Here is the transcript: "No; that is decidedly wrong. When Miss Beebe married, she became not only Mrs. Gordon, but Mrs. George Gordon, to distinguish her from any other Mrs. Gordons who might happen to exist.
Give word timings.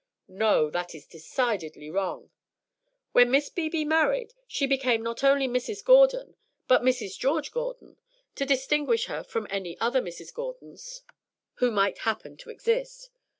"No; 0.27 0.71
that 0.71 0.95
is 0.95 1.05
decidedly 1.05 1.91
wrong. 1.91 2.31
When 3.11 3.29
Miss 3.29 3.49
Beebe 3.49 3.85
married, 3.85 4.33
she 4.47 4.65
became 4.65 5.03
not 5.03 5.23
only 5.23 5.47
Mrs. 5.47 5.85
Gordon, 5.85 6.35
but 6.67 6.81
Mrs. 6.81 7.19
George 7.19 7.51
Gordon, 7.51 7.97
to 8.33 8.43
distinguish 8.43 9.05
her 9.05 9.23
from 9.23 9.45
any 9.51 9.77
other 9.79 10.01
Mrs. 10.01 10.33
Gordons 10.33 11.03
who 11.57 11.69
might 11.69 11.99
happen 11.99 12.35
to 12.37 12.49
exist. 12.49 13.11